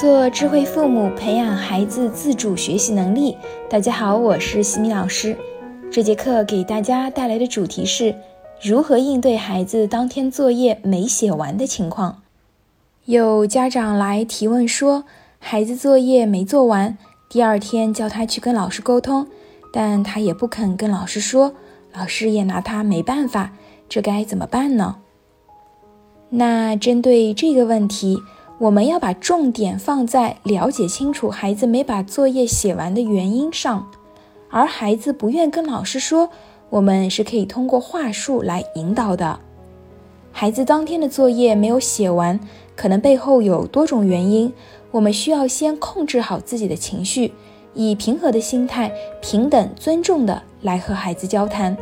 [0.00, 3.36] 做智慧父母，培养孩子自主学习能力。
[3.68, 5.36] 大家好，我是西米老师。
[5.92, 8.14] 这节课给大家带来的主题是
[8.62, 12.22] 如何应对孩子当天作业没写完的情况。
[13.04, 15.04] 有家长来提问说，
[15.38, 16.96] 孩子作业没做完，
[17.28, 19.26] 第二天叫他去跟老师沟通，
[19.70, 21.52] 但他也不肯跟老师说，
[21.92, 23.52] 老师也拿他没办法，
[23.86, 24.96] 这该怎么办呢？
[26.30, 28.18] 那针对这个问题。
[28.60, 33.90] 我们要把重点放在了解清楚孩子没把作业写完的原因上，
[34.50, 36.28] 而孩子不愿跟老师说，
[36.68, 39.40] 我们是可以通过话术来引导的。
[40.30, 42.38] 孩子当天的作业没有写完，
[42.76, 44.52] 可能背后有多种原因，
[44.90, 47.32] 我们需要先控制好自己的情绪，
[47.72, 48.92] 以平和的心态、
[49.22, 51.74] 平等尊重的来和孩子交谈。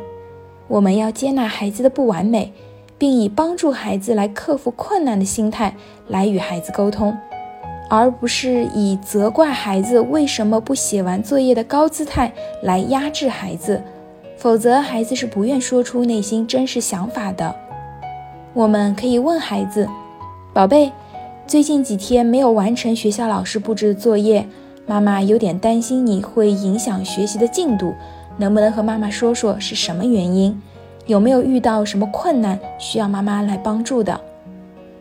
[0.69, 2.53] 我们要接纳孩子的不完美。
[2.99, 5.75] 并以帮助孩子来克服困难的心态
[6.09, 7.17] 来与孩子沟通，
[7.89, 12.33] 而不是以责怪孩子为什么不写完作业的高姿态
[12.63, 13.81] 来压制孩子，
[14.37, 17.55] 否则孩子是不愿说出内心真实想法的。
[18.53, 19.89] 我们可以问孩子
[20.53, 20.91] ：“宝贝，
[21.47, 24.45] 最近几天没有完成学校老师布置的作业，
[24.87, 27.95] 妈妈有点担心你会影响学习的进度，
[28.39, 30.61] 能不能和妈妈说说是什么原因？”
[31.09, 34.21] 有没有遇到什么困难需要妈妈来帮助的？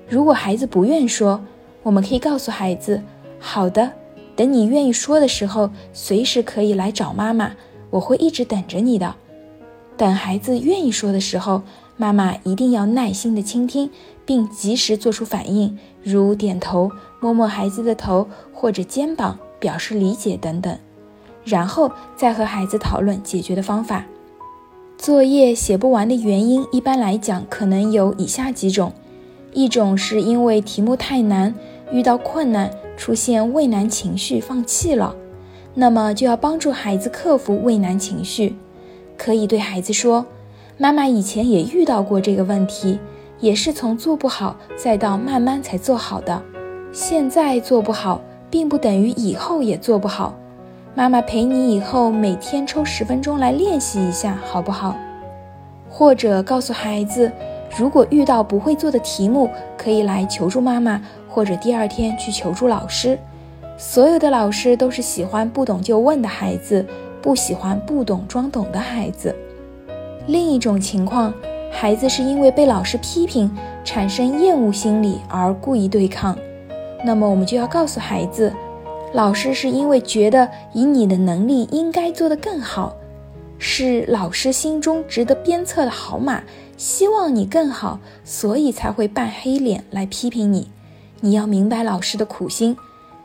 [0.08, 1.42] 如果孩子不愿说，
[1.84, 3.02] 我们可以告诉孩子
[3.38, 3.92] ：“好的，
[4.34, 7.52] 等你愿意说的时候，随时可以来找妈妈，
[7.90, 9.16] 我会一直等着你的。”
[9.98, 11.62] 等孩子愿意说的时候，
[11.98, 13.92] 妈妈一定要耐心的倾听，
[14.26, 20.80] 并及时做出反应，如点头、摸摸孩子的头或者肩膀，表示理解等等，
[21.44, 24.06] 然后再和孩子讨论解决的方法。
[24.98, 28.92] 作业写不完的原因，一般来讲可能有以下几种：
[29.54, 31.54] 一种是因为题目太难，
[31.92, 35.16] 遇到困难出现畏难情绪放弃了，
[35.76, 38.56] 那么就要帮助孩子克服畏难情绪。
[39.16, 40.26] 可以对孩子说
[40.78, 43.00] ：“妈妈以前也遇到过这个问题，
[43.40, 46.42] 也是从做不好再到慢慢才做好的。
[46.92, 50.36] 现在做不好，并不等于以后也做不好。”
[50.98, 54.98] 妈妈陪你以后每天抽十分钟来练习一下，好不好？
[55.88, 57.32] 或者告诉孩子，
[57.78, 59.48] 如果遇到不会做的题目，
[59.78, 61.00] 可以来求助妈妈，
[61.30, 63.16] 或者第二天去求助老师。
[63.78, 66.84] 所有的老师都是喜欢不懂就问的孩子，
[67.22, 69.36] 不喜欢不懂装懂的孩子。
[70.26, 71.32] 另一种情况，
[71.72, 76.36] 孩子是因为被老师批评产生厌恶心理而故意对抗，
[77.06, 78.52] 那么我们就要告诉孩子。
[79.18, 82.96] 老师是因为觉得以你的能力应该做得更好，
[83.58, 86.44] 是老师心中值得鞭策的好马，
[86.78, 90.70] 希望你更好，所以才会扮黑脸来批评你。
[91.22, 92.78] 你要明白老师的苦心，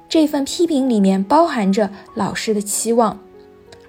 [0.09, 3.21] 这份批评里面包含着老师的期望，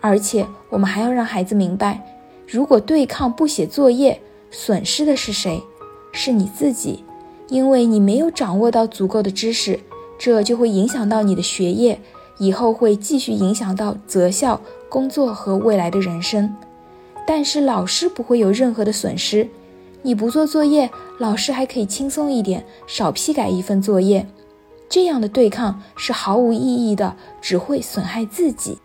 [0.02, 2.06] 而且我们还要让孩子明白，
[2.46, 4.22] 如果对抗不写作业，
[4.52, 5.64] 损失的是谁？
[6.12, 7.06] 是你自己，
[7.48, 9.80] 因为你没有掌握到足够的知识。
[10.24, 12.00] 这就会影响到你的学业，
[12.38, 16.56] 以后会继续影响到择校、工作和未来的人生。
[17.28, 19.46] 但是老师不会有任何的损失，
[20.02, 24.26] 你不做作业，老师还可以轻松一点，少批改一份作业。
[24.88, 28.78] 这样的对抗是毫无意义的，只会损害自己。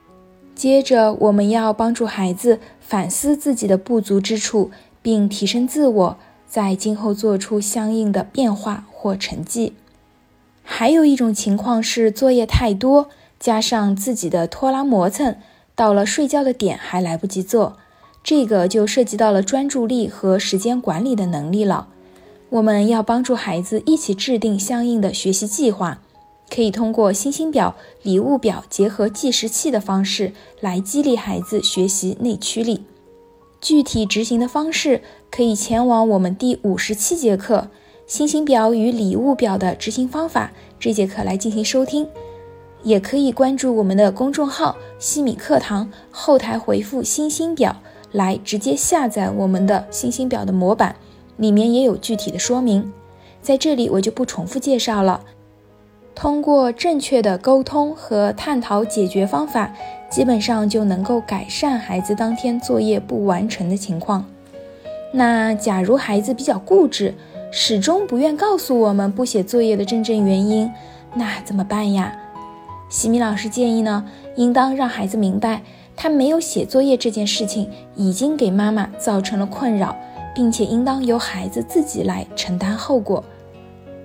[0.57, 6.17] 接着，我们要帮助孩子反思自己的不足之处，并提升自我，
[6.49, 9.75] 在今后做出相应的变化或成绩。
[10.71, 13.09] 还有一种情况是作业太多，
[13.41, 15.35] 加上自己的拖拉磨蹭，
[15.75, 17.79] 到了睡觉的点还来不及做，
[18.23, 21.89] 这个就涉及到了专注力和时间管理的能力了。
[22.51, 26.03] 我们要帮助孩子一起制定相应的学习计划，
[26.55, 32.85] 可以通过星星表、礼物表结合计时器的方式来激励孩子学习内驱力。
[33.61, 37.69] 具体执行的方式可以前往我们第五十七节课。
[38.09, 40.51] 星星表与礼物表的执行方法，
[40.81, 42.09] 这节课来进行收听，
[42.83, 47.77] 也可以关注我们的公众号“西米课堂”，后台回复“星星表”
[48.13, 50.97] 来直接下载我们的星星表的模板，
[51.37, 52.91] 里面也有具体的说明。
[53.43, 55.21] 在这里我就不重复介绍了。
[56.15, 59.71] 通过正确的沟通和探讨解决方法，
[60.09, 64.25] 基本上就能够改善孩子当天作业不完成的情况。
[65.13, 67.15] 那假如孩子比较固执，
[67.51, 70.71] 始终不愿告诉我们不写作业的真正原因，
[71.15, 72.15] 那怎么办呀？
[72.91, 74.05] 西米老师建议呢，
[74.37, 75.63] 应当让孩子明白，
[75.97, 79.97] 他没有写作业这件事情已经给妈妈造成了困扰，
[80.35, 83.25] 并且应当由孩子自己来承担后果。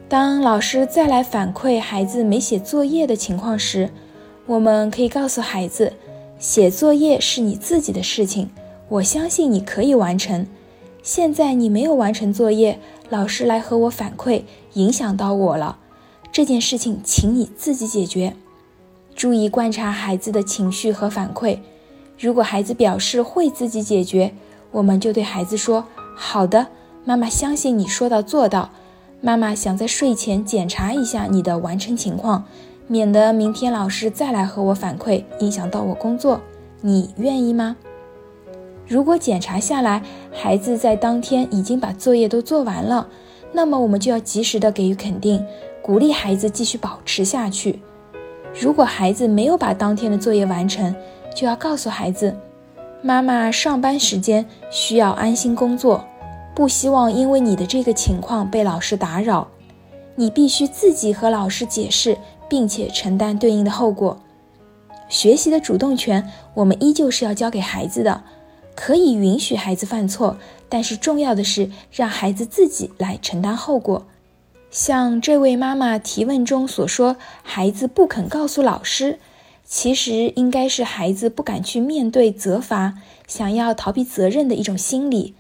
[0.08, 3.90] 当老师再来反馈孩子没写作业的情况时，
[4.46, 5.92] 我们可以告诉孩子，
[6.40, 8.50] 写作业是你自己的事情，
[8.90, 10.46] 我相信你可以完成。
[11.02, 12.80] 现在你没有完成作业，
[13.14, 14.42] 老师来和我反馈，
[14.74, 15.78] 影响到我了。
[16.32, 18.36] 这件事情，请你自己解决。
[19.16, 21.60] 注意观察孩子的情绪和反馈。
[22.18, 24.34] 如果孩子表示会自己解决，
[24.72, 25.86] 我们就对孩子说
[26.18, 26.66] ：“好的，
[27.06, 28.72] 妈妈相信你说到做到。
[29.22, 32.46] 妈妈想在睡前检查一下你的完成情况，
[32.88, 36.42] 免得明天老师再来和我反馈，影响到我工作。
[36.82, 37.76] 你愿意吗？”
[38.88, 40.02] 如果检查下来，
[40.32, 43.08] 孩子在当天已经把作业都做完了，
[43.52, 45.44] 那么我们就要及时的给予肯定。
[45.82, 47.82] 鼓励孩子继续保持下去。
[48.58, 50.96] 如果孩子没有把当天的作业完成，
[51.36, 52.34] 就要告诉孩子，
[53.02, 56.06] 妈妈上班时间需要安心工作，
[56.56, 59.48] 不希望因为你的这个情况被老师打扰。
[60.16, 64.18] 你必须自己和老师解释，并且承担对应的后果。
[65.10, 68.24] 学习的主动权，我们依旧是要交给孩子的，
[68.76, 70.38] 可以允许孩子犯错，
[70.68, 74.06] 但是重要的是让孩子自己来承担后果。
[74.72, 79.20] 像这位妈妈提问中所说，孩子不肯告诉老师，
[79.64, 82.96] 其实应该是孩子不敢去面对责罚，
[83.28, 85.36] 想要逃避责任的一种心理。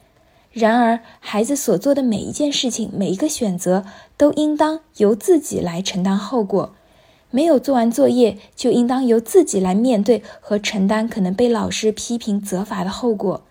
[0.52, 3.84] 然而，孩子所做的每一件事情、每一个选择，
[4.16, 6.76] 都应当由自己来承担后果。
[7.36, 13.42] 没有做完作业，就应当由自己来面对和承担可能被老师批评责罚的后果。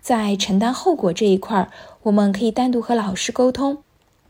[0.00, 1.70] 在承担后果这一块儿，
[2.02, 3.78] 我们可以单独和老师沟通。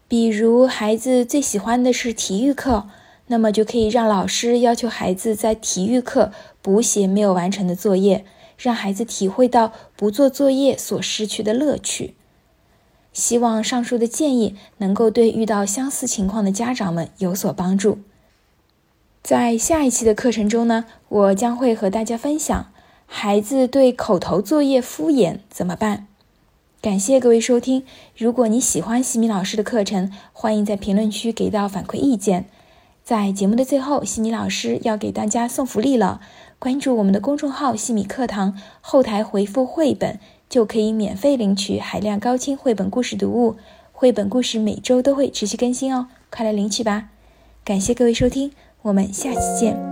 [0.09, 2.87] 比如孩子最喜欢的是体育课，
[3.29, 6.31] 那么就可以让老师要求孩子在体育课
[6.61, 8.27] 补写没有完成的作业，
[8.59, 12.15] 让孩子体会到不做作业所失去的乐趣。
[13.15, 18.00] 希望上述的建议能够对遇到相似情况的家长们有所帮助。
[19.22, 22.72] 在下一期的课程中呢，我将会和大家分享
[23.06, 26.08] 孩子对口头作业敷衍怎么办。
[26.80, 27.84] 感谢各位收听。
[28.16, 32.46] 如果你喜欢西米老师的课程，欢迎在评论区给到反馈意见。
[33.04, 36.20] 在节目的最后，西米老师要给大家送福利了。
[36.58, 40.19] 关注我们的公众号“西米课堂”，后台回复“绘本”
[40.50, 43.54] 就可以免费领取海量高清绘本故事读物。
[43.92, 47.10] 绘本故事每周都会持续更新哦，快来领取吧！
[47.64, 48.50] 感谢各位收听，
[48.82, 49.92] 我们下期见。